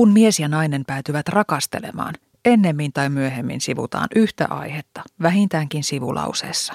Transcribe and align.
Kun 0.00 0.12
mies 0.12 0.40
ja 0.40 0.48
nainen 0.48 0.84
päätyvät 0.84 1.28
rakastelemaan, 1.28 2.14
ennemmin 2.44 2.92
tai 2.92 3.08
myöhemmin 3.08 3.60
sivutaan 3.60 4.08
yhtä 4.14 4.46
aihetta, 4.50 5.02
vähintäänkin 5.22 5.84
sivulauseessa. 5.84 6.74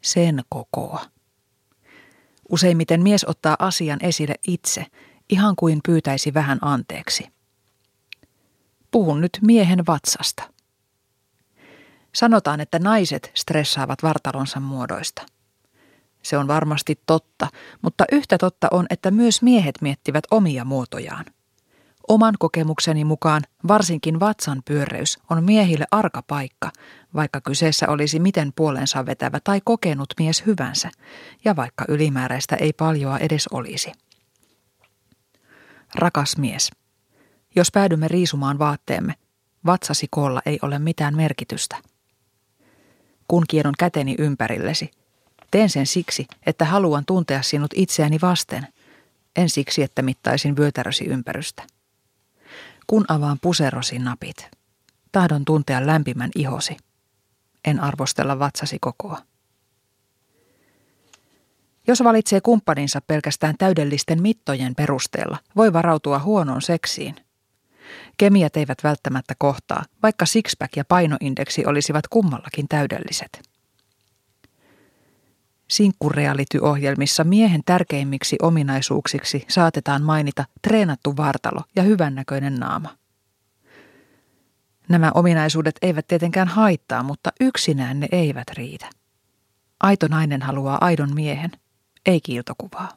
Sen 0.00 0.42
kokoa. 0.48 1.04
Useimmiten 2.48 3.02
mies 3.02 3.24
ottaa 3.24 3.56
asian 3.58 3.98
esille 4.02 4.34
itse, 4.46 4.86
ihan 5.28 5.56
kuin 5.56 5.80
pyytäisi 5.86 6.34
vähän 6.34 6.58
anteeksi. 6.62 7.28
Puhun 8.90 9.20
nyt 9.20 9.38
miehen 9.42 9.86
vatsasta. 9.86 10.42
Sanotaan, 12.14 12.60
että 12.60 12.78
naiset 12.78 13.30
stressaavat 13.34 14.02
vartalonsa 14.02 14.60
muodoista. 14.60 15.22
Se 16.22 16.38
on 16.38 16.48
varmasti 16.48 17.00
totta, 17.06 17.48
mutta 17.82 18.04
yhtä 18.12 18.38
totta 18.38 18.68
on, 18.70 18.86
että 18.90 19.10
myös 19.10 19.42
miehet 19.42 19.74
miettivät 19.80 20.24
omia 20.30 20.64
muotojaan. 20.64 21.24
Oman 22.08 22.34
kokemukseni 22.38 23.04
mukaan 23.04 23.42
varsinkin 23.68 24.20
vatsan 24.20 24.62
pyöreys 24.64 25.18
on 25.30 25.44
miehille 25.44 25.84
arka 25.90 26.22
paikka, 26.22 26.70
vaikka 27.14 27.40
kyseessä 27.40 27.88
olisi 27.88 28.18
miten 28.18 28.52
puolensa 28.56 29.06
vetävä 29.06 29.40
tai 29.44 29.60
kokenut 29.64 30.14
mies 30.18 30.46
hyvänsä, 30.46 30.90
ja 31.44 31.56
vaikka 31.56 31.84
ylimääräistä 31.88 32.56
ei 32.56 32.72
paljoa 32.72 33.18
edes 33.18 33.48
olisi. 33.48 33.92
Rakas 35.94 36.36
mies, 36.36 36.70
jos 37.56 37.70
päädymme 37.72 38.08
riisumaan 38.08 38.58
vaatteemme, 38.58 39.14
vatsasi 39.66 40.06
koolla 40.10 40.42
ei 40.46 40.58
ole 40.62 40.78
mitään 40.78 41.16
merkitystä. 41.16 41.76
Kun 43.28 43.44
kierron 43.48 43.74
käteni 43.78 44.14
ympärillesi, 44.18 44.90
teen 45.50 45.70
sen 45.70 45.86
siksi, 45.86 46.26
että 46.46 46.64
haluan 46.64 47.04
tuntea 47.06 47.42
sinut 47.42 47.70
itseäni 47.74 48.18
vasten, 48.22 48.66
en 49.36 49.50
siksi, 49.50 49.82
että 49.82 50.02
mittaisin 50.02 50.56
vyötärösi 50.56 51.04
ympärystä. 51.04 51.62
Kun 52.86 53.04
avaan 53.08 53.38
puserosi 53.42 53.98
napit, 53.98 54.50
tahdon 55.12 55.44
tuntea 55.44 55.86
lämpimän 55.86 56.30
ihosi. 56.34 56.76
En 57.64 57.80
arvostella 57.80 58.38
vatsasi 58.38 58.78
kokoa. 58.80 59.18
Jos 61.86 62.04
valitsee 62.04 62.40
kumppaninsa 62.40 63.00
pelkästään 63.06 63.54
täydellisten 63.58 64.22
mittojen 64.22 64.74
perusteella, 64.74 65.38
voi 65.56 65.72
varautua 65.72 66.18
huonoon 66.18 66.62
seksiin. 66.62 67.16
Kemiat 68.16 68.56
eivät 68.56 68.78
välttämättä 68.84 69.34
kohtaa, 69.38 69.84
vaikka 70.02 70.26
sixpack 70.26 70.76
ja 70.76 70.84
painoindeksi 70.84 71.66
olisivat 71.66 72.08
kummallakin 72.08 72.68
täydelliset. 72.68 73.47
Sinkkureality-ohjelmissa 75.70 77.24
miehen 77.24 77.60
tärkeimmiksi 77.66 78.36
ominaisuuksiksi 78.42 79.44
saatetaan 79.48 80.02
mainita 80.02 80.44
treenattu 80.62 81.16
vartalo 81.16 81.60
ja 81.76 81.82
hyvännäköinen 81.82 82.54
naama. 82.54 82.96
Nämä 84.88 85.10
ominaisuudet 85.14 85.74
eivät 85.82 86.06
tietenkään 86.06 86.48
haittaa, 86.48 87.02
mutta 87.02 87.30
yksinään 87.40 88.00
ne 88.00 88.08
eivät 88.12 88.48
riitä. 88.56 88.90
Aito 89.80 90.06
nainen 90.08 90.42
haluaa 90.42 90.78
aidon 90.80 91.14
miehen, 91.14 91.50
ei 92.06 92.20
kiiltokuvaa. 92.20 92.88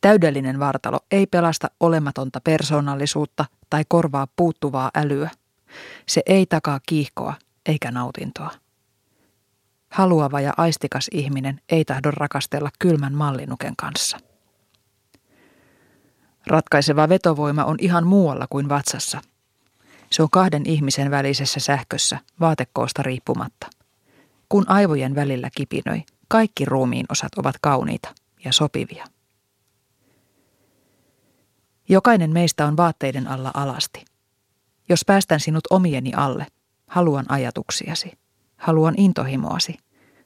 Täydellinen 0.00 0.58
vartalo 0.58 1.00
ei 1.10 1.26
pelasta 1.26 1.70
olematonta 1.80 2.40
persoonallisuutta 2.40 3.44
tai 3.70 3.84
korvaa 3.88 4.26
puuttuvaa 4.36 4.90
älyä. 4.94 5.30
Se 6.06 6.22
ei 6.26 6.46
takaa 6.46 6.80
kiihkoa 6.86 7.34
eikä 7.66 7.90
nautintoa. 7.90 8.50
Haluava 9.90 10.40
ja 10.40 10.52
aistikas 10.56 11.08
ihminen 11.12 11.60
ei 11.68 11.84
tahdo 11.84 12.10
rakastella 12.10 12.70
kylmän 12.78 13.14
mallinuken 13.14 13.76
kanssa. 13.76 14.18
Ratkaiseva 16.46 17.08
vetovoima 17.08 17.64
on 17.64 17.76
ihan 17.80 18.06
muualla 18.06 18.46
kuin 18.50 18.68
vatsassa. 18.68 19.20
Se 20.10 20.22
on 20.22 20.30
kahden 20.30 20.62
ihmisen 20.66 21.10
välisessä 21.10 21.60
sähkössä 21.60 22.18
vaatekoosta 22.40 23.02
riippumatta. 23.02 23.66
Kun 24.48 24.70
aivojen 24.70 25.14
välillä 25.14 25.50
kipinöi, 25.56 26.02
kaikki 26.28 26.64
ruumiin 26.64 27.06
osat 27.08 27.34
ovat 27.36 27.54
kauniita 27.60 28.14
ja 28.44 28.52
sopivia. 28.52 29.04
Jokainen 31.88 32.30
meistä 32.30 32.66
on 32.66 32.76
vaatteiden 32.76 33.28
alla 33.28 33.50
alasti. 33.54 34.04
Jos 34.88 35.04
päästän 35.06 35.40
sinut 35.40 35.64
omieni 35.70 36.12
alle, 36.14 36.46
haluan 36.86 37.24
ajatuksiasi, 37.28 38.12
haluan 38.58 38.94
intohimoasi, 38.96 39.78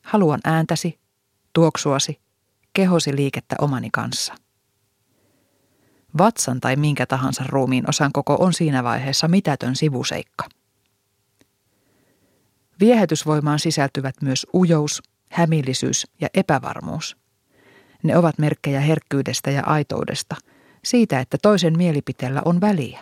haluan 0.03 0.41
ääntäsi, 0.45 0.99
tuoksuasi, 1.53 2.21
kehosi 2.73 3.17
liikettä 3.17 3.57
omani 3.59 3.89
kanssa. 3.93 4.35
Vatsan 6.19 6.61
tai 6.61 6.77
minkä 6.77 7.07
tahansa 7.07 7.45
ruumiin 7.49 7.89
osan 7.89 8.13
koko 8.13 8.37
on 8.41 8.53
siinä 8.53 8.85
vaiheessa 8.85 9.29
mitätön 9.29 9.77
sivuseikka. 9.77 10.45
Viehätysvoimaan 12.81 13.59
sisältyvät 13.59 14.15
myös 14.23 14.47
ujous, 14.55 15.03
hämillisyys 15.31 16.07
ja 16.21 16.29
epävarmuus. 16.35 17.17
Ne 18.03 18.17
ovat 18.17 18.39
merkkejä 18.39 18.81
herkkyydestä 18.81 19.51
ja 19.51 19.63
aitoudesta, 19.67 20.37
siitä, 20.85 21.21
että 21.21 21.39
toisen 21.43 21.79
mielipiteellä 21.79 22.43
on 22.45 22.61
väliä. 22.61 23.01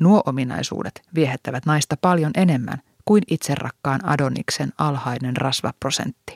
Nuo 0.00 0.22
ominaisuudet 0.26 1.02
viehättävät 1.14 1.66
naista 1.66 1.96
paljon 2.00 2.30
enemmän 2.34 2.82
kuin 3.04 3.22
itserakkaan 3.30 4.04
Adoniksen 4.04 4.72
alhainen 4.78 5.36
rasvaprosentti. 5.36 6.34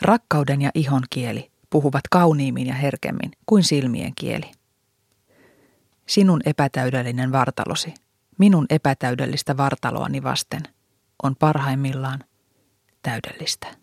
Rakkauden 0.00 0.62
ja 0.62 0.70
ihon 0.74 1.02
kieli 1.10 1.50
puhuvat 1.70 2.02
kauniimmin 2.10 2.66
ja 2.66 2.74
herkemmin 2.74 3.32
kuin 3.46 3.64
silmien 3.64 4.12
kieli. 4.14 4.50
Sinun 6.06 6.40
epätäydellinen 6.44 7.32
vartalosi, 7.32 7.94
minun 8.38 8.66
epätäydellistä 8.70 9.56
vartaloani 9.56 10.22
vasten, 10.22 10.62
on 11.22 11.36
parhaimmillaan 11.36 12.20
täydellistä. 13.02 13.74